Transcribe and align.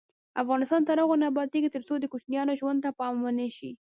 افغانستان 0.41 0.81
تر 0.87 0.97
هغو 1.03 1.15
نه 1.21 1.25
ابادیږي، 1.31 1.69
ترڅو 1.75 1.93
د 1.99 2.05
کوچیانو 2.11 2.57
ژوند 2.59 2.79
ته 2.85 2.89
پام 2.99 3.13
ونشي. 3.23 3.69